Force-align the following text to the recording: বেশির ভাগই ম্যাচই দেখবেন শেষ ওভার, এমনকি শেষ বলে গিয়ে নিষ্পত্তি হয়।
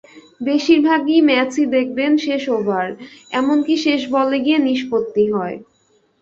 বেশির 0.41 0.79
ভাগই 0.87 1.19
ম্যাচই 1.29 1.65
দেখবেন 1.75 2.11
শেষ 2.25 2.43
ওভার, 2.57 2.87
এমনকি 3.31 3.75
শেষ 3.85 4.01
বলে 4.15 4.37
গিয়ে 4.45 4.59
নিষ্পত্তি 4.67 5.23
হয়। 5.33 5.57